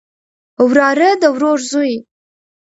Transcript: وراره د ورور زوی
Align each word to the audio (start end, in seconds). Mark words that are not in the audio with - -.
وراره 0.67 1.09
د 1.21 1.23
ورور 1.35 1.59
زوی 1.69 1.93